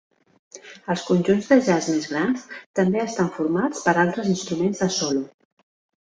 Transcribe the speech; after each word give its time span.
Els 0.91 1.01
conjunts 1.09 1.49
de 1.51 1.57
jazz 1.67 1.89
més 1.97 2.07
grans 2.13 2.45
també 2.79 3.01
estan 3.03 3.29
formats 3.35 3.83
per 3.89 3.93
altres 4.05 4.31
instruments 4.31 4.81
de 4.85 4.89
solo. 4.97 5.21